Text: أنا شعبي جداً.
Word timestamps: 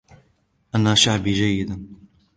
أنا 0.75 0.95
شعبي 0.95 1.59
جداً. 1.63 1.87